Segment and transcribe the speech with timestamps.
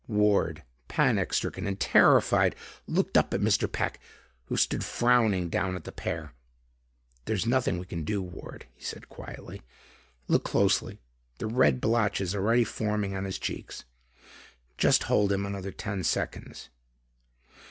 [0.07, 2.55] Ward, panic stricken and terrified,
[2.87, 3.71] looked up at Mr.
[3.71, 3.99] Peck,
[4.45, 6.33] who stood frowning down at the pair.
[7.25, 9.61] "There's nothing we can do, Ward," he said quietly.
[10.27, 11.01] "Look closely.
[11.37, 13.83] The red blotches are already forming on his cheeks.
[14.75, 16.69] Just hold him another ten seconds."